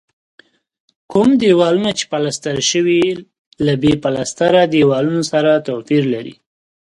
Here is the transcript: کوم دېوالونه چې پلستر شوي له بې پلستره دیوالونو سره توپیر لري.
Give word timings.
کوم 1.11 1.29
دېوالونه 1.41 1.91
چې 1.97 2.03
پلستر 2.11 2.57
شوي 2.71 3.03
له 3.65 3.73
بې 3.81 3.93
پلستره 4.03 4.61
دیوالونو 4.73 5.21
سره 5.31 5.51
توپیر 5.67 6.03
لري. 6.13 6.35